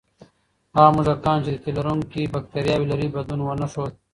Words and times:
هغه 0.75 0.89
موږکان 0.95 1.37
چې 1.45 1.49
د 1.53 1.57
تیلرونکي 1.65 2.23
بکتریاوې 2.33 2.85
لري، 2.91 3.07
بدلون 3.15 3.41
ونه 3.43 3.67
ښود. 3.71 3.93